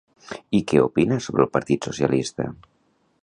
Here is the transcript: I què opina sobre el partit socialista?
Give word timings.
I 0.59 0.61
què 0.71 0.79
opina 0.85 1.19
sobre 1.27 1.45
el 1.45 1.53
partit 1.57 1.87
socialista? 1.91 2.49